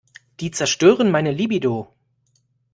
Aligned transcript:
Die 0.39 0.49
zerstören 0.49 1.11
meine 1.11 1.31
Libido. 1.31 1.93